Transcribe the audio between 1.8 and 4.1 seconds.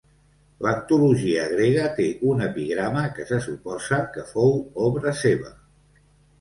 té un epigrama que se suposa